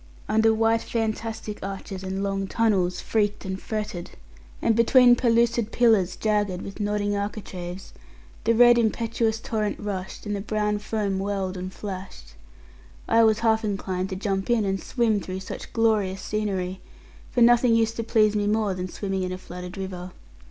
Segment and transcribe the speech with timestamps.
[0.27, 4.09] Under white fantastic arches, and long tunnels freaked and fretted,
[4.59, 7.93] and between pellucid pillars jagged with nodding architraves,
[8.43, 12.33] the red impetuous torrent rushed, and the brown foam whirled and flashed.
[13.07, 16.81] I was half inclined to jump in and swim through such glorious scenery;
[17.29, 20.13] for nothing used to please me more than swimming in a flooded river.